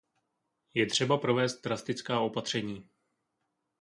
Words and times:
Je 0.73 0.85
třeba 0.85 1.17
provést 1.17 1.61
drastická 1.61 2.19
opatření. 2.19 2.89